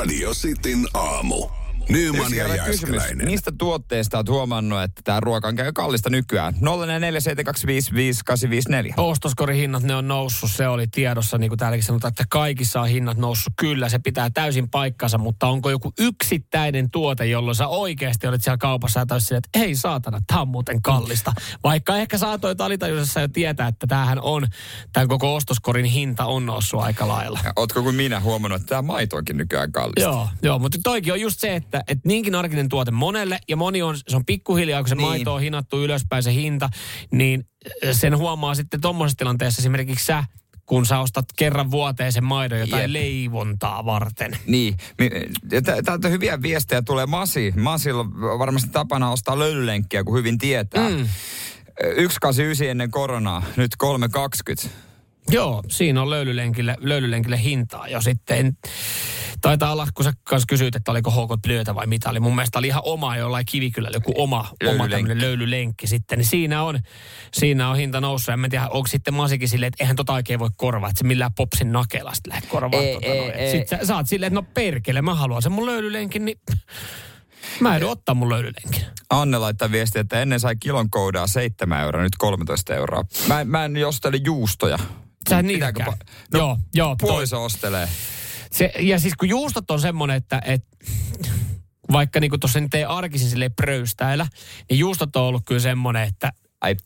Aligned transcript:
Radio 0.00 0.32
Cityn 0.32 0.88
aamu. 0.94 1.59
Nyman 1.90 2.34
ja. 2.34 2.54
Jääskeläinen. 2.56 3.26
Mistä 3.26 3.52
tuotteesta 3.58 4.18
olet 4.18 4.28
huomannut, 4.28 4.82
että 4.82 5.02
tämä 5.04 5.20
ruoka 5.20 5.48
on 5.48 5.56
käy 5.56 5.72
kallista 5.72 6.10
nykyään? 6.10 6.54
047255854. 6.54 6.58
Ostoskorihinnat, 8.96 9.82
ne 9.82 9.94
on 9.94 10.08
noussut, 10.08 10.50
se 10.50 10.68
oli 10.68 10.86
tiedossa, 10.86 11.38
niin 11.38 11.50
kuin 11.50 11.58
täälläkin 11.58 11.84
sanotaan, 11.84 12.10
että 12.10 12.24
kaikissa 12.28 12.80
on 12.80 12.88
hinnat 12.88 13.18
noussut. 13.18 13.52
Kyllä, 13.56 13.88
se 13.88 13.98
pitää 13.98 14.30
täysin 14.30 14.70
paikkansa, 14.70 15.18
mutta 15.18 15.46
onko 15.46 15.70
joku 15.70 15.92
yksittäinen 15.98 16.90
tuote, 16.90 17.26
jolloin 17.26 17.54
sä 17.54 17.66
oikeasti 17.66 18.26
olet 18.26 18.42
siellä 18.42 18.58
kaupassa 18.58 19.00
ja 19.00 19.06
taas 19.06 19.24
silleen, 19.26 19.42
että 19.46 19.58
ei 19.64 19.76
saatana, 19.76 20.20
tämä 20.26 20.40
on 20.40 20.48
muuten 20.48 20.82
kallista. 20.82 21.32
Vaikka 21.64 21.96
ehkä 21.96 22.18
saatoit 22.18 22.60
alitajuisessa 22.60 23.20
jo 23.20 23.28
tietää, 23.28 23.68
että 23.68 23.86
tämähän 23.86 24.20
on, 24.20 24.46
tämän 24.92 25.08
koko 25.08 25.34
ostoskorin 25.34 25.84
hinta 25.84 26.24
on 26.24 26.46
noussut 26.46 26.80
aika 26.80 27.08
lailla. 27.08 27.40
Ootko 27.56 27.82
kuin 27.82 27.94
minä 27.94 28.20
huomannut, 28.20 28.60
että 28.60 28.68
tämä 28.68 28.82
maito 28.82 29.16
onkin 29.16 29.36
nykyään 29.36 29.72
kallista? 29.72 30.00
Joo, 30.00 30.28
joo, 30.42 30.58
mutta 30.58 30.78
toikin 30.82 31.12
on 31.12 31.20
just 31.20 31.40
se, 31.40 31.56
että, 31.56 31.79
että 31.88 32.08
niinkin 32.08 32.34
arkinen 32.34 32.68
tuote 32.68 32.90
monelle, 32.90 33.38
ja 33.48 33.56
moni 33.56 33.82
on, 33.82 33.96
se 34.08 34.16
on 34.16 34.24
pikkuhiljaa, 34.24 34.80
kun 34.82 34.88
se 34.88 34.94
Niin. 34.94 35.08
maito 35.08 35.34
on 35.34 35.40
hinattu 35.40 35.84
ylöspäin 35.84 36.22
se 36.22 36.34
hinta, 36.34 36.70
niin 37.12 37.46
sen 37.92 38.16
huomaa 38.18 38.54
sitten 38.54 38.80
tuommoisessa 38.80 39.18
tilanteessa 39.18 39.60
esimerkiksi 39.60 40.06
sä, 40.06 40.24
kun 40.66 40.86
sä 40.86 40.98
ostat 41.00 41.24
kerran 41.38 41.70
vuoteen 41.70 42.12
sen 42.12 42.24
maidon 42.24 42.60
jotain 42.60 42.82
Jep. 42.82 42.90
leivontaa 42.90 43.84
varten. 43.84 44.32
Niin. 44.46 44.74
Täältä 45.84 46.08
hyviä 46.08 46.42
viestejä 46.42 46.82
tulee 46.82 47.06
Masi. 47.06 47.52
Masilla 47.56 48.00
on 48.32 48.38
varmasti 48.38 48.70
tapana 48.70 49.10
ostaa 49.10 49.38
löylylenkkiä, 49.38 50.04
kun 50.04 50.18
hyvin 50.18 50.38
tietää. 50.38 50.88
Mm. 50.88 51.08
189 51.80 52.66
ennen 52.66 52.90
koronaa, 52.90 53.42
nyt 53.56 53.70
320. 53.78 54.68
Joo, 55.30 55.62
siinä 55.68 56.02
on 56.02 56.10
löylylenkille, 56.10 56.76
löylylenkille 56.80 57.42
hintaa 57.42 57.88
jo 57.88 58.00
sitten. 58.00 58.56
Taitaa 59.40 59.72
olla, 59.72 59.86
kun 59.94 60.04
sä 60.04 60.12
kanssa 60.24 60.46
kysyit, 60.48 60.76
että 60.76 60.90
oliko 60.90 61.10
HK 61.10 61.42
Blötä 61.42 61.74
vai 61.74 61.86
mitä 61.86 62.10
oli. 62.10 62.20
Mun 62.20 62.34
mielestä 62.34 62.58
oli 62.58 62.66
ihan 62.66 62.82
oma 62.84 63.16
jollain 63.16 63.46
kivikylällä 63.46 63.96
joku 63.96 64.12
oma, 64.16 64.48
oma 64.68 64.88
tämmöinen 64.88 65.20
löylylenkki 65.20 65.86
sitten. 65.86 66.18
Niin 66.18 66.26
siinä 66.26 66.62
on, 66.62 66.80
siinä 67.32 67.68
on 67.70 67.76
hinta 67.76 68.00
noussut. 68.00 68.32
En 68.32 68.40
mä 68.40 68.48
tiedä, 68.48 68.68
onko 68.68 68.86
sitten 68.86 69.14
Masikin 69.14 69.48
silleen, 69.48 69.68
että 69.68 69.84
eihän 69.84 69.96
tota 69.96 70.12
oikein 70.12 70.38
voi 70.40 70.50
korvaa, 70.56 70.88
että 70.90 70.98
se 70.98 71.04
millään 71.06 71.34
popsin 71.36 71.72
nakeella 71.72 72.14
sitten 72.14 72.32
lähde 72.32 72.46
korvaa. 72.46 72.80
Ei, 72.80 72.94
tota 72.94 73.06
ei, 73.06 73.30
ei. 73.30 73.52
Sitten 73.52 73.78
sä, 73.78 73.86
sä 73.86 73.96
oot 73.96 74.08
silleen, 74.08 74.32
että 74.32 74.40
no 74.40 74.46
perkele, 74.54 75.02
mä 75.02 75.14
haluan 75.14 75.42
sen 75.42 75.52
mun 75.52 75.66
löylylenkin, 75.66 76.24
niin 76.24 76.40
mä 77.60 77.76
en 77.76 77.84
ottaa 77.84 78.14
mun 78.14 78.28
löylylenkin. 78.28 78.84
Anne 79.10 79.38
laittaa 79.38 79.70
viestiä, 79.72 80.00
että 80.00 80.22
ennen 80.22 80.40
sai 80.40 80.56
kilon 80.60 80.90
koudaa 80.90 81.26
7 81.26 81.80
euroa, 81.82 82.02
nyt 82.02 82.16
13 82.18 82.74
euroa. 82.74 83.04
Mä, 83.26 83.44
mä 83.44 83.64
en 83.64 83.86
ostele 83.86 84.16
juustoja. 84.24 84.78
Sä 85.30 85.42
niitäkään. 85.42 85.92
pa- 85.92 86.06
no, 86.32 86.38
joo, 86.38 86.58
joo. 86.74 86.96
toi- 87.00 87.08
Puoliso 87.08 87.44
ostelee. 87.44 87.88
Se, 88.52 88.72
ja 88.80 88.98
siis 88.98 89.14
kun 89.14 89.28
juustot 89.28 89.70
on 89.70 89.80
semmoinen, 89.80 90.16
että 90.16 90.42
et, 90.44 90.64
vaikka 91.92 92.20
niinku 92.20 92.38
tuossa 92.38 92.60
nyt 92.60 92.74
ei 92.74 92.84
arkisin 92.84 93.30
silleen 93.30 93.54
pröystäillä, 93.54 94.26
niin 94.70 94.78
juustot 94.78 95.16
on 95.16 95.22
ollut 95.22 95.42
kyllä 95.46 95.60
semmoinen, 95.60 96.02
että 96.02 96.32
Ai, 96.60 96.76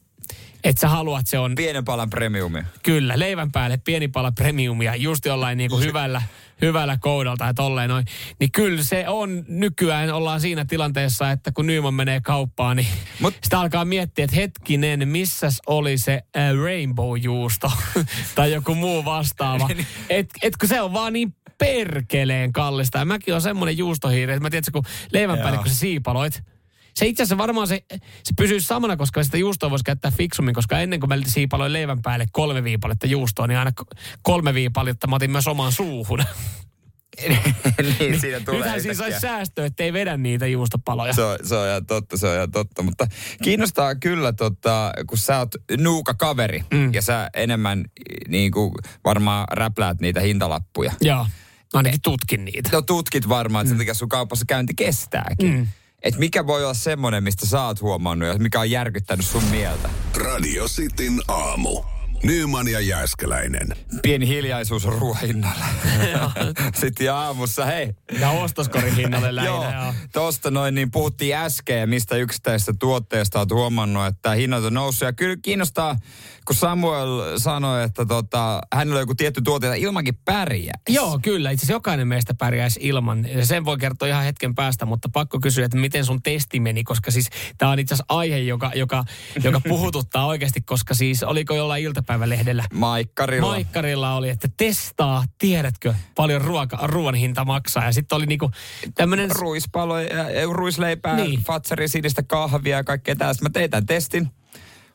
et 0.65 0.79
sä 0.79 0.89
haluat, 0.89 1.27
se 1.27 1.39
on 1.39 1.55
pienen 1.55 1.85
palan 1.85 2.11
premiumi. 2.11 2.63
kyllä 2.83 3.19
leivän 3.19 3.53
päälle 3.53 3.77
pieni 3.77 4.09
pala 4.09 4.33
premiumia 4.33 4.97
just 4.97 5.25
jollain 5.25 5.59
niinku 5.59 5.79
hyvällä, 5.79 6.23
hyvällä 6.61 6.99
koudalta 7.01 7.45
ja 7.45 7.55
tolleen 7.55 7.91
noin. 7.91 8.07
Niin 8.41 8.53
kyllä 8.53 8.83
se 8.83 9.09
on, 9.09 9.45
nykyään 9.49 10.11
ollaan 10.13 10.41
siinä 10.41 10.65
tilanteessa, 10.65 11.31
että 11.31 11.53
kun 11.53 11.67
Nyman 11.67 11.95
menee 11.95 12.21
kauppaan, 12.21 12.77
niin 12.77 12.89
Mut- 12.89 13.21
Mut, 13.21 13.35
sitä 13.43 13.61
alkaa 13.61 13.85
miettiä, 13.85 14.25
että 14.25 14.37
hetkinen, 14.37 15.09
missäs 15.09 15.63
oli 15.67 15.99
se 15.99 16.13
äh, 16.37 16.51
rainbow-juusto 16.63 17.73
tai 18.35 18.53
joku 18.53 18.75
muu 18.75 19.05
vastaava. 19.05 19.69
et, 20.11 20.31
et 20.43 20.57
kun 20.57 20.69
se 20.69 20.81
on 20.81 20.93
vaan 20.93 21.13
niin 21.13 21.35
perkeleen 21.59 22.53
kallista. 22.53 22.99
Ja 22.99 23.05
mäkin 23.05 23.35
on 23.35 23.41
semmoinen 23.41 23.79
juustohiiri, 23.79 24.33
että 24.33 24.43
mä 24.43 24.51
tiedän, 24.51 24.73
kun 24.73 24.85
leivän 25.13 25.39
päälle, 25.39 25.59
kun 25.59 25.69
sä 25.69 25.75
siipaloit, 25.75 26.43
se 26.95 27.07
itse 27.07 27.23
asiassa 27.23 27.39
varmaan 27.39 27.67
se, 27.67 27.85
se 28.25 28.35
pysyy 28.37 28.61
samana, 28.61 28.97
koska 28.97 29.25
sitä 29.25 29.37
juustoa 29.37 29.71
voisi 29.71 29.85
käyttää 29.85 30.11
fiksummin, 30.11 30.55
koska 30.55 30.79
ennen 30.79 31.01
kuin 31.01 31.09
mä 31.09 31.17
siipaloin 31.27 31.73
leivän 31.73 32.03
päälle 32.03 32.27
kolme 32.33 32.65
viipaletta 32.65 33.07
juustoa, 33.07 33.47
niin 33.47 33.59
aina 33.59 33.73
ko- 33.81 33.99
kolme 34.23 34.55
viipaletta 34.55 35.07
mä 35.07 35.17
otin 35.17 35.31
myös 35.31 35.49
omaan 35.49 35.73
suuhun. 35.73 36.25
niin 37.99 38.21
siinä 38.21 38.41
tulee 38.41 38.61
Nythän 38.61 38.81
siinä 38.81 38.95
saisi 38.95 39.21
säästöä, 39.21 39.67
ettei 39.67 39.93
vedä 39.93 40.17
niitä 40.17 40.47
juustopaloja. 40.47 41.13
Se 41.13 41.23
on, 41.23 41.39
se 41.43 41.57
on 41.57 41.69
ihan 41.69 41.87
totta, 41.87 42.17
se 42.17 42.27
on 42.27 42.35
ihan 42.35 42.51
totta. 42.51 42.83
Mutta 42.83 43.07
kiinnostaa 43.43 43.95
kyllä, 43.95 44.33
tota, 44.33 44.93
kun 45.07 45.19
sä 45.19 45.39
oot 45.39 45.55
nuuka 45.79 46.15
kaveri 46.15 46.65
mm. 46.71 46.95
ja 46.95 47.03
sä 47.03 47.31
enemmän 47.35 47.85
niin 48.29 48.53
kuin, 48.53 48.73
varmaan 49.05 49.47
räpläät 49.51 50.01
niitä 50.01 50.21
hintalappuja. 50.21 50.93
Joo, 51.01 51.27
ainakin 51.79 52.01
tutkin 52.03 52.45
niitä. 52.45 52.69
No 52.73 52.83
tutkit 52.83 53.29
varmaan, 53.29 53.63
että 53.63 53.71
sen 53.71 53.79
takia 53.79 53.95
sun 53.95 54.09
kaupassa 54.09 54.45
käynti 54.49 54.75
kestääkin. 54.75 55.53
Mm. 55.53 55.69
Et 56.03 56.19
mikä 56.19 56.47
voi 56.47 56.65
olla 56.65 56.75
semmoinen, 56.75 57.25
mistä 57.25 57.47
sä 57.47 57.63
oot 57.63 57.81
huomannut 57.81 58.29
ja 58.29 58.39
mikä 58.39 58.61
on 58.61 58.71
järkyttänyt 58.71 59.27
sun 59.27 59.45
mieltä? 59.45 59.91
Radio 60.17 60.65
Cityn 60.65 61.23
aamu. 61.29 61.94
Nyman 62.25 62.69
ja 62.69 62.81
Jääskeläinen. 62.81 63.69
Pieni 64.03 64.29
hiljaisuus 64.29 64.85
ruoan 64.85 65.21
hinnalla. 65.21 65.65
Sitten 66.81 67.13
aamussa, 67.13 67.65
hei, 67.65 67.93
Ja 68.21 68.31
ostoskorin 68.31 68.95
hinnalle 68.95 69.35
lähinnä, 69.37 69.57
Joo, 69.57 69.83
joo. 69.83 69.95
tosta 70.13 70.51
noin 70.51 70.75
niin 70.75 70.91
puhuttiin 70.91 71.37
äsken, 71.37 71.89
mistä 71.89 72.17
yksittäisestä 72.17 72.73
tuotteesta 72.79 73.39
olet 73.39 73.51
huomannut, 73.51 74.07
että 74.07 74.31
hinnat 74.31 74.65
on 74.65 74.75
noussut. 74.75 75.07
Ja 75.07 75.13
kyllä 75.13 75.37
kiinnostaa, 75.43 75.97
kun 76.47 76.57
Samuel 76.57 77.39
sanoi, 77.39 77.85
että 77.85 78.07
tota, 78.07 78.61
hänellä 78.75 78.95
on 78.95 79.03
joku 79.03 79.15
tietty 79.15 79.43
tuote, 79.43 79.67
jota 79.67 79.77
ilmankin 79.77 80.19
pärjää. 80.25 80.79
Joo, 80.89 81.19
kyllä. 81.23 81.51
Itse 81.51 81.61
asiassa 81.61 81.73
jokainen 81.77 82.09
meistä 82.09 82.35
pärjäisi 82.35 82.81
ilman. 82.83 83.29
Ja 83.35 83.47
Sen 83.47 83.65
voi 83.65 83.79
kertoa 83.79 84.09
ihan 84.09 84.25
hetken 84.25 84.55
päästä, 84.55 84.87
mutta 84.87 85.09
pakko 85.13 85.41
kysyä, 85.41 85.65
että 85.65 85.77
miten 85.77 86.05
sun 86.05 86.23
testi 86.23 86.61
meni, 86.61 86.85
koska 86.85 87.11
siis 87.11 87.29
tämä 87.59 87.71
on 87.71 87.79
itse 87.79 87.95
asiassa 87.95 88.05
aihe, 88.09 88.39
joka, 88.39 88.73
joka, 88.75 89.05
joka 89.45 89.61
puhututtaa 89.69 90.27
oikeasti, 90.27 90.61
koska 90.61 90.95
siis 90.95 91.23
oliko 91.23 91.55
jollain 91.55 91.83
iltapäivälehdellä 92.15 92.65
Maikkarilla. 92.73 93.47
Maikkarilla 93.47 94.15
oli, 94.15 94.29
että 94.29 94.49
testaa, 94.57 95.25
tiedätkö, 95.39 95.95
paljon 96.15 96.41
ruoka, 96.41 96.79
ruoan 96.83 97.15
hinta 97.15 97.45
maksaa. 97.45 97.85
Ja 97.85 97.93
sitten 97.93 98.17
oli 98.17 98.27
niinku 98.27 98.51
tämmöinen... 98.95 99.31
Ruispaloja, 99.31 100.31
ja 100.31 100.47
ruisleipää, 100.51 101.17
niin. 101.17 101.41
fatsari, 101.41 101.89
sinistä 101.89 102.23
kahvia 102.23 102.77
ja 102.77 102.85
kaikkea 102.85 103.17
tästä. 103.17 103.43
Mä 103.43 103.51
tein 103.51 103.71
tämän 103.71 103.87
testin. 103.87 104.31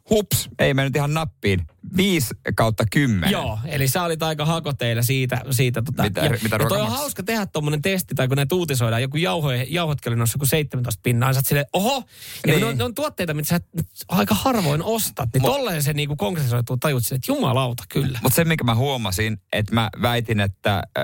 Hups, 0.10 0.50
ei 0.60 0.74
mennyt 0.74 0.96
ihan 0.96 1.14
nappiin. 1.14 1.68
5 1.98 2.28
kautta 2.56 2.84
10. 2.92 3.32
Joo, 3.32 3.60
eli 3.66 3.88
sä 3.88 4.04
olit 4.04 4.24
aika 4.24 4.46
hakoteilla 4.46 5.02
siitä. 5.02 5.42
siitä 5.52 5.82
tota, 5.82 6.04
Mitä- 6.04 6.22
ja, 6.22 6.30
mitä 6.44 6.56
ja 6.60 6.68
toi 6.70 6.82
on 6.82 6.90
hauska 6.90 7.24
tehdä 7.24 7.46
tuommoinen 7.46 7.82
testi, 7.82 8.16
tai 8.16 8.28
kun 8.28 8.38
näitä 8.38 8.56
uutisoidaan, 8.56 9.02
joku 9.02 9.18
jauho, 9.18 9.52
jauhotkeli 9.52 10.16
noissa 10.16 10.36
joku 10.36 10.46
17 10.46 11.00
pinnaa, 11.04 11.30
ja 11.30 11.34
sä 11.34 11.38
oot 11.38 11.46
silleen, 11.46 11.66
oho, 11.74 11.96
ja 11.96 12.54
niin. 12.54 12.60
Ne, 12.60 12.66
on, 12.66 12.78
ne 12.78 12.84
on 12.84 12.96
tuotteita, 12.96 13.34
mitä 13.34 13.48
sä 13.50 13.60
aika 14.08 14.36
harvoin 14.36 14.84
ostat, 14.84 15.30
niin 15.34 15.42
Mut- 15.42 15.52
tolleen 15.52 15.84
se 15.84 15.94
niinku 15.94 16.16
konkretisoituu, 16.16 16.78
tajut 16.78 17.04
silleen, 17.06 17.18
että 17.18 17.32
jumalauta, 17.32 17.84
kyllä. 17.90 18.20
Mutta 18.24 18.36
se, 18.36 18.44
mikä 18.46 18.64
mä 18.64 18.76
huomasin, 18.76 19.42
että 19.54 19.74
mä 19.74 19.90
väitin, 20.02 20.40
että 20.40 20.76
äh, 20.76 21.04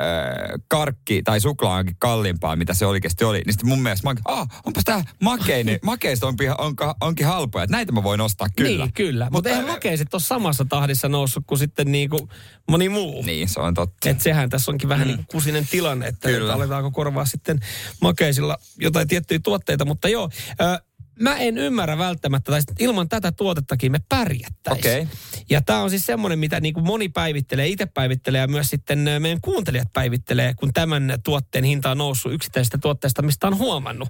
karkki 0.67 1.21
tai 1.23 1.39
suklaa 1.39 1.77
onkin 1.77 1.95
kalliimpaa, 1.99 2.55
mitä 2.55 2.73
se 2.73 2.85
oikeasti 2.85 3.23
oli. 3.23 3.41
Niin 3.45 3.53
sitten 3.53 3.69
mun 3.69 3.81
mielestä 3.81 4.09
mä 4.09 4.15
ah, 4.25 4.47
onpas 4.65 4.83
tää 4.83 5.03
makeinen, 5.23 5.79
makeista 5.91 6.27
onkin, 6.27 6.61
onkin, 6.61 6.87
onkin 7.01 7.25
halpoja. 7.25 7.63
Että 7.63 7.77
näitä 7.77 7.91
mä 7.91 8.03
voin 8.03 8.21
ostaa 8.21 8.47
kyllä. 8.55 8.85
Niin, 8.85 8.93
kyllä. 8.95 9.27
Mutta 9.31 9.49
eihän 9.49 9.65
makeiset 9.65 10.13
ole 10.13 10.21
samassa 10.21 10.65
tahdissa 10.69 11.09
noussut 11.09 11.43
kuin 11.47 11.59
sitten 11.59 11.91
niinku 11.91 12.29
moni 12.69 12.89
muu. 12.89 13.21
Niin, 13.21 13.49
se 13.49 13.59
on 13.59 13.73
totta. 13.73 14.09
Et 14.09 14.21
sehän 14.21 14.49
tässä 14.49 14.71
onkin 14.71 14.89
vähän 14.89 15.07
mm. 15.07 15.07
niin 15.07 15.17
kuin 15.17 15.27
kusinen 15.31 15.67
tilanne, 15.71 16.07
että, 16.07 16.29
että 16.29 16.53
aletaanko 16.53 16.91
korvaa 16.91 17.25
sitten 17.25 17.59
makeisilla 18.01 18.57
jotain 18.77 19.07
tiettyjä 19.07 19.39
tuotteita. 19.43 19.85
Mutta 19.85 20.09
joo, 20.09 20.29
ö, 20.61 20.81
mä 21.19 21.37
en 21.37 21.57
ymmärrä 21.57 21.97
välttämättä, 21.97 22.51
tai 22.51 22.61
ilman 22.79 23.09
tätä 23.09 23.31
tuotettakin 23.31 23.91
me 23.91 23.99
pärjättäisiin. 24.09 24.91
Okei. 24.91 25.07
Ja 25.49 25.61
tämä 25.61 25.81
on 25.81 25.89
siis 25.89 26.05
semmoinen, 26.05 26.39
mitä 26.39 26.59
niin 26.59 26.73
kuin 26.73 26.85
moni 26.85 27.09
päivittelee, 27.09 27.67
itse 27.67 27.85
päivittelee 27.85 28.41
ja 28.41 28.47
myös 28.47 28.67
sitten 28.67 28.99
meidän 29.19 29.41
kuuntelijat 29.41 29.93
päivittelee, 29.93 30.53
kun 30.53 30.73
tämän 30.73 31.13
tuotteen 31.23 31.63
hinta 31.63 31.91
on 31.91 31.97
noussut 31.97 32.33
yksittäisestä 32.33 32.77
tuotteesta, 32.77 33.21
mistä 33.21 33.47
on 33.47 33.57
huomannut. 33.57 34.09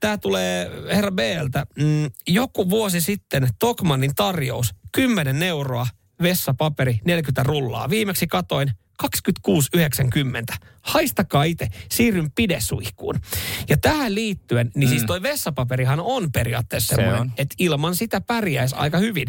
Tämä 0.00 0.18
tulee 0.18 0.70
herra 0.86 1.10
Bltä. 1.10 1.66
Mm, 1.78 2.10
joku 2.28 2.70
vuosi 2.70 3.00
sitten 3.00 3.48
Tokmannin 3.58 4.14
tarjous, 4.14 4.74
10 4.92 5.42
euroa, 5.42 5.86
vessapaperi, 6.22 7.00
40 7.04 7.42
rullaa. 7.42 7.90
Viimeksi 7.90 8.26
katoin 8.26 8.70
26,90. 9.02 10.56
Haistakaa 10.82 11.44
itse, 11.44 11.68
siirryn 11.90 12.30
pidesuihkuun. 12.34 13.20
Ja 13.68 13.76
tähän 13.76 14.14
liittyen, 14.14 14.70
niin 14.74 14.88
siis 14.88 15.04
toi 15.04 15.22
vessapaperihan 15.22 16.00
on 16.00 16.32
periaatteessa 16.32 16.96
Se 16.96 17.02
semmoinen, 17.02 17.32
että 17.38 17.54
ilman 17.58 17.96
sitä 17.96 18.20
pärjäisi 18.20 18.74
aika 18.74 18.98
hyvin. 18.98 19.28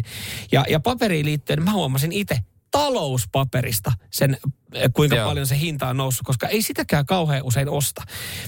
Ja, 0.52 0.64
ja 0.68 0.80
paperiin 0.80 1.26
liittyen 1.26 1.64
mä 1.64 1.72
huomasin 1.72 2.12
itse 2.12 2.38
talouspaperista 2.70 3.92
sen, 4.10 4.36
eh, 4.74 4.90
kuinka 4.92 5.16
Joo. 5.16 5.28
paljon 5.28 5.46
se 5.46 5.58
hinta 5.58 5.88
on 5.88 5.96
noussut, 5.96 6.26
koska 6.26 6.48
ei 6.48 6.62
sitäkään 6.62 7.06
kauhean 7.06 7.42
usein 7.42 7.68
osta. 7.68 8.02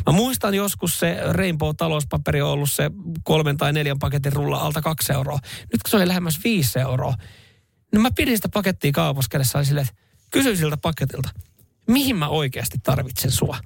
Mä 0.06 0.12
muistan 0.12 0.55
joskus 0.55 0.99
se 0.99 1.17
Rainbow-talouspaperi 1.32 2.43
on 2.43 2.50
ollut 2.50 2.70
se 2.70 2.91
kolmen 3.23 3.56
tai 3.56 3.73
neljän 3.73 3.99
paketin 3.99 4.32
rulla 4.32 4.58
alta 4.58 4.82
kaksi 4.82 5.12
euroa. 5.12 5.38
Nyt 5.61 5.82
kun 5.82 5.91
se 5.91 5.96
oli 5.96 6.08
lähemmäs 6.08 6.41
viisi 6.44 6.79
euroa, 6.79 7.14
niin 7.93 8.02
mä 8.02 8.11
pidin 8.11 8.38
sitä 8.38 8.49
pakettia 8.49 8.93
kaupassa 8.93 9.29
kädessä 9.29 9.64
silleen, 9.64 9.87
että 9.88 10.02
kysyin 10.31 10.56
siltä 10.56 10.76
paketilta, 10.76 11.29
mihin 11.87 12.17
mä 12.17 12.29
oikeasti 12.29 12.79
tarvitsen 12.82 13.31
sua. 13.31 13.58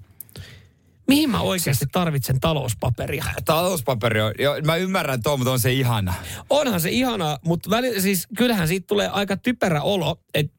Mihin 1.08 1.30
mä 1.30 1.40
oikeasti 1.40 1.86
tarvitsen 1.92 2.40
talouspaperia? 2.40 3.24
Talouspaperi 3.44 4.20
on, 4.20 4.32
jo, 4.38 4.54
mä 4.64 4.76
ymmärrän 4.76 5.22
tuon, 5.22 5.38
mutta 5.38 5.52
on 5.52 5.60
se 5.60 5.72
ihana. 5.72 6.14
Onhan 6.50 6.80
se 6.80 6.90
ihanaa, 6.90 7.38
mutta 7.44 7.70
väli, 7.70 8.00
siis 8.00 8.26
kyllähän 8.36 8.68
siitä 8.68 8.86
tulee 8.86 9.08
aika 9.08 9.36
typerä 9.36 9.82
olo, 9.82 10.20
että 10.34 10.52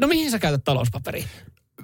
no 0.00 0.06
mihin 0.06 0.30
sä 0.30 0.38
käytät 0.38 0.64
talouspaperia? 0.64 1.26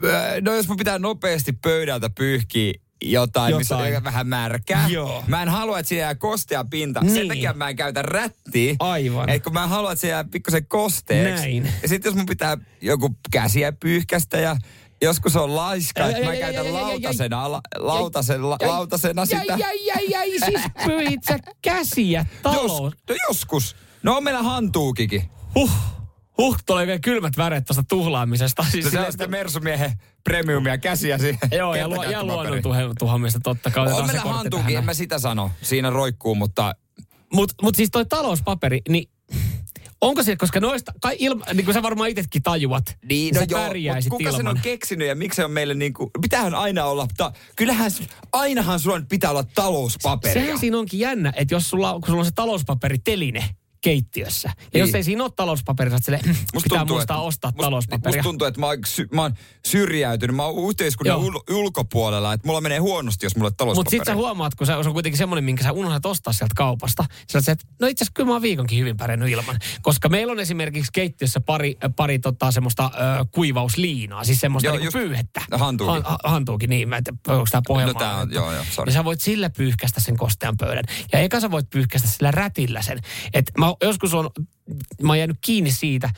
Öö, 0.05 0.41
No 0.41 0.55
jos 0.55 0.69
mun 0.69 0.77
pitää 0.77 0.99
nopeasti 0.99 1.53
pöydältä 1.53 2.11
pyyhkiä 2.11 2.73
jotain, 3.05 3.57
missä 3.57 3.75
Jotain. 3.75 3.97
on 3.97 4.05
vähän 4.05 4.27
märkää. 4.27 4.89
Joo. 4.89 5.25
Mä 5.27 5.43
en 5.43 5.49
halua, 5.49 5.79
että 5.79 5.89
siinä 5.89 6.01
jää 6.03 6.15
kostea 6.15 6.65
pinta. 6.65 7.01
Sen 7.01 7.13
Niin. 7.15 7.29
takia 7.29 7.53
mä 7.53 7.69
en 7.69 7.77
käytä 7.77 8.03
rättiä. 8.03 8.75
Aivan. 8.79 9.29
Et 9.29 9.43
kun 9.45 9.53
mä 9.53 9.67
haluan, 9.67 9.93
että 9.93 10.01
se 10.01 10.09
jää 10.09 10.25
pikkusen 10.25 10.67
kosteeksi. 10.67 11.43
Näin. 11.61 11.73
Ja 11.83 11.89
sitten 11.89 12.11
jos 12.11 12.17
mun 12.17 12.27
pitää 12.27 12.57
joku 12.81 13.15
käsiä 13.31 13.73
pyyhkästä 13.73 14.39
ja 14.39 14.57
joskus 15.03 15.37
on 15.37 15.57
laiska, 15.57 16.05
Ai, 16.05 16.13
että 16.13 16.25
mä 16.25 16.37
käytän 16.37 16.73
lautasena, 16.75 17.53
la- 17.53 17.61
lautasen, 17.77 18.51
la- 18.51 18.59
lautasena 18.61 19.27
sitä. 19.27 19.57
Jäi, 19.59 19.87
jäi, 19.87 20.11
jäi, 20.11 20.31
siis 20.45 20.63
pyyhit 20.87 21.25
sä 21.29 21.39
käsiä 21.63 22.27
talous. 22.43 22.73
Jos, 22.83 22.93
no 23.09 23.15
joskus. 23.29 23.77
No 24.03 24.17
on 24.17 24.25
meillä 24.25 24.43
hantuukikin. 24.43 25.23
Huh, 25.55 25.71
huh, 26.41 26.57
tulee 26.67 26.81
oikein 26.81 27.01
kylmät 27.01 27.37
väret 27.37 27.65
tuosta 27.65 27.85
tuhlaamisesta. 27.89 28.65
Siis 28.71 28.85
No 28.85 28.91
se 28.91 29.01
on 29.01 29.13
sitä 29.13 29.27
Mersumiehen 29.27 29.93
premiumia 30.25 30.79
käsiä 30.79 31.19
siihen. 31.19 31.39
Joo, 31.59 31.75
ja, 31.75 31.89
luo, 31.89 32.05
ja 32.05 32.25
luonnon 32.25 32.63
tuhoamista 32.99 33.41
totta 33.43 33.71
kai. 33.71 33.93
On 33.93 34.07
meillä 34.07 34.21
hantuukin, 34.21 34.77
en 34.77 34.85
mä 34.85 34.95
sitä 34.95 35.19
sano. 35.19 35.51
Siinä 35.63 35.91
roikkuu, 35.91 36.35
mutta 36.35 36.75
Mutta 37.33 37.55
mut 37.63 37.75
siis 37.75 37.91
toi 37.91 38.07
talouspaperi, 38.07 38.81
niin 38.89 39.11
onko 40.01 40.23
se, 40.23 40.37
koska 40.37 40.61
noista, 40.61 40.93
kai 41.01 41.17
ilma, 41.19 41.45
niin 41.55 41.65
kuin 41.65 41.75
sä 41.75 41.83
varmaan 41.83 42.11
itsekin 42.11 42.43
tajuat, 42.43 42.97
Niin, 43.09 43.35
sä 43.35 43.41
no 43.41 43.47
joo, 43.51 43.61
pärjäisit 43.61 44.11
kuka 44.11 44.31
sen 44.31 44.41
ilman. 44.41 44.57
on 44.57 44.63
keksinyt 44.63 45.09
ja 45.09 45.15
miksi 45.15 45.37
se 45.37 45.45
on 45.45 45.51
meille 45.51 45.75
niin 45.75 45.93
kuin, 45.93 46.11
pitäähän 46.23 46.55
aina 46.55 46.85
olla, 46.85 47.07
ta, 47.17 47.33
kyllähän, 47.57 47.91
ainahan 48.33 48.81
sulla 48.81 49.01
pitää 49.09 49.31
olla 49.31 49.45
talouspaperia. 49.45 50.43
Sehän 50.43 50.59
siinä 50.59 50.79
onkin 50.79 51.01
jännä, 51.01 51.33
että 51.37 51.55
jos 51.55 51.71
sulla, 51.71 51.93
kun 51.93 52.07
sulla 52.07 52.21
on 52.21 52.25
se 52.25 52.33
talouspaperiteline 52.35 53.45
keittiössä, 53.81 54.49
ja 54.49 54.65
Niin. 54.73 54.81
jos 54.81 54.95
ei 54.95 55.03
siinä 55.05 55.25
ole 55.25 55.33
talouspaperia, 55.37 55.91
sä 55.99 56.05
silleen, 56.05 56.23
Musta 56.29 56.47
pitää 56.63 56.79
tuntuu, 56.79 56.97
muistaa 56.97 57.17
että- 57.17 57.27
ostaa 57.27 57.51
musta- 57.51 57.63
talouspaperia. 57.63 58.19
Musta 58.19 58.29
tuntuu, 58.29 58.47
että 58.47 58.61
mä 58.61 58.67
oon, 58.67 58.77
sy, 58.87 59.09
mä 59.15 59.23
oon 59.23 59.35
syrjäytynyt, 59.67 60.37
mä 60.37 60.45
oon 60.45 60.69
yhteiskunnan 60.71 61.19
ul, 61.19 61.39
ulkopuolella, 61.51 62.33
että 62.33 62.47
mulla 62.49 62.61
menee 62.61 62.79
huonosti, 62.79 63.27
jos 63.27 63.37
mulla 63.37 63.47
on 63.47 63.51
Mutta 63.51 63.57
talouspaperia. 63.65 64.01
sit 64.01 64.07
sä 64.07 64.15
huomaat, 64.15 64.55
kun 64.55 64.67
se 64.67 64.75
on 64.75 64.93
kuitenkin 64.93 65.19
semmoinen, 65.19 65.45
minkä 65.45 65.63
sä 65.65 65.73
unohdat 65.73 66.07
ostaa 66.07 66.33
sieltä 66.33 66.55
kaupasta. 66.57 67.05
Sä 67.29 67.39
että 67.39 67.65
no 67.81 67.87
itse 67.87 68.05
asiassa 68.05 68.13
kyllä 68.15 68.27
mä 68.27 68.33
oon 68.33 68.43
viikonkin 68.43 68.79
hyvin 68.79 68.97
pärjännyt 68.97 69.29
ilman. 69.29 69.59
Koska 69.83 70.09
meillä 70.09 70.31
on 70.31 70.41
esimerkiksi 70.41 70.91
keittiössä 70.93 71.41
pari, 71.41 71.77
pari 71.97 72.19
tota, 72.19 72.51
semmoista 72.53 72.91
ö, 72.95 73.25
kuivausliinaa, 73.31 74.25
siis 74.25 74.41
semmoista 74.41 74.67
Joo, 74.67 74.77
niinku 74.77 74.87
just- 74.87 75.05
pyyhettä. 75.07 75.41
hantuuki. 75.53 75.93
Han, 75.93 76.03
ha- 76.05 76.19
hantuuki, 76.25 76.67
niin. 76.67 76.89
Mä 76.89 76.97
en 76.97 77.05
tiedä, 77.05 77.19
onko 77.29 77.47
tää 77.51 77.63
Pohjanmaa. 77.67 77.93
No 77.95 77.99
tää 78.01 78.17
on- 78.17 78.33
joo, 78.33 78.53
joo, 78.53 78.65
sorry. 78.71 78.91
Ja 78.91 78.95
sä 78.95 79.05
voit 79.05 79.21
sillä 79.21 79.51
pyyhkästä 79.51 80.01
sen 80.01 80.17
kostean 80.17 80.57
pöydän. 80.57 80.85
Ja 81.13 81.19
eka 81.19 81.41
sä 81.41 81.51
voit 81.51 81.71
pyyhkästä 81.71 82.09
sillä 82.09 82.31
rätillä 82.31 82.83
sen. 82.83 82.99
Et 83.35 83.51
mä 83.59 83.70
joskus 83.83 84.15
on, 84.15 84.31
mä 85.03 85.09
oon 85.09 85.19
jäänyt 85.19 85.39
kiinni 85.41 85.71
siitä, 85.73 86.11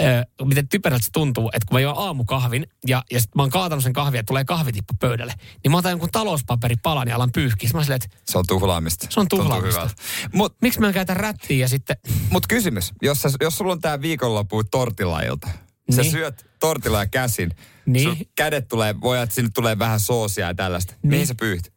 ö, 0.00 0.44
miten 0.44 0.68
typerältä 0.68 1.04
se 1.04 1.10
tuntuu, 1.12 1.50
että 1.54 1.66
kun 1.68 1.74
mä 1.76 1.80
juon 1.80 1.98
aamukahvin 1.98 2.66
ja, 2.86 3.02
ja 3.10 3.20
sit 3.20 3.34
mä 3.34 3.42
oon 3.42 3.50
kaatanut 3.50 3.82
sen 3.84 3.92
kahvia, 3.92 4.20
että 4.20 4.28
tulee 4.30 4.44
kahvitippa 4.44 4.94
pöydälle, 5.00 5.34
niin 5.64 5.70
mä 5.72 5.78
otan 5.78 5.90
jonkun 5.90 6.10
talouspaperipalan 6.12 7.08
ja 7.08 7.16
alan 7.16 7.32
pyyhkiä. 7.32 7.70
Mä 7.74 7.82
silleen, 7.82 8.00
että 8.04 8.16
Se 8.24 8.38
on 8.38 8.44
tuhlaamista. 8.48 9.06
se 9.10 9.20
on 9.20 9.28
tuhlaamista. 9.28 9.90
Mut, 10.32 10.56
miksi 10.62 10.80
mä 10.80 10.88
en 10.88 10.94
käytä 10.94 11.14
rättiä 11.14 11.56
ja 11.56 11.68
sitten... 11.68 11.96
mut 12.30 12.46
kysymys, 12.46 12.92
jos, 13.02 13.22
sä, 13.22 13.30
jos 13.40 13.58
sulla 13.58 13.72
on 13.72 13.80
tää 13.80 14.00
viikonloppu 14.00 14.64
tortilailta, 14.64 15.48
sä 15.96 16.02
Niin. 16.02 16.12
syöt 16.12 16.46
tortilaa 16.60 17.06
käsin, 17.06 17.50
Niin. 17.86 18.02
sun 18.08 18.16
kädet 18.36 18.68
tulee, 18.68 19.00
voi 19.00 19.22
että 19.22 19.34
sinne 19.34 19.50
tulee 19.54 19.78
vähän 19.78 20.00
soosia 20.00 20.46
ja 20.46 20.54
tällaista. 20.54 20.92
Niin. 21.02 21.10
Mihin 21.10 21.26
sä 21.26 21.34
pyyhit? 21.34 21.72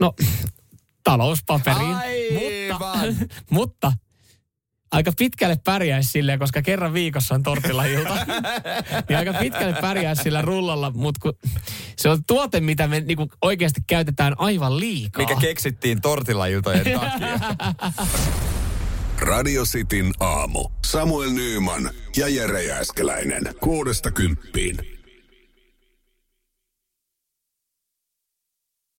No, 0.00 0.14
talouspaperiin. 1.04 1.94
Aivan. 1.94 2.51
Mutta, 2.72 3.34
mutta 3.50 3.92
aika 4.92 5.12
pitkälle 5.18 5.56
pärjäisi 5.64 6.10
silleen, 6.10 6.38
koska 6.38 6.62
kerran 6.62 6.92
viikossa 6.92 7.34
on 7.34 7.42
tortilailta. 7.42 8.14
niin 9.08 9.18
aika 9.18 9.32
pitkälle 9.32 9.76
pärjäisi 9.80 10.22
sillä 10.22 10.42
rullalla, 10.42 10.90
mutta 10.90 11.20
kun 11.22 11.50
se 11.96 12.08
on 12.08 12.24
tuote, 12.24 12.60
mitä 12.60 12.86
me 12.86 13.00
niinku 13.00 13.28
oikeasti 13.42 13.80
käytetään 13.86 14.34
aivan 14.38 14.80
liikaa. 14.80 15.26
Mikä 15.26 15.40
keksittiin 15.40 16.00
tortilailtojen 16.00 16.84
takia. 17.00 17.40
Radio 19.20 19.64
Cityn 19.64 20.12
aamu. 20.20 20.68
Samuel 20.86 21.30
Nyyman 21.30 21.90
ja 22.16 22.28
Jere 22.28 22.62
Jääskeläinen. 22.62 23.42
Kuudesta 23.60 24.10
kymppiin. 24.10 25.01